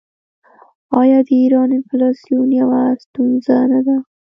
[1.01, 3.95] آیا د ایران انفلاسیون یوه ستونزه نه ده؟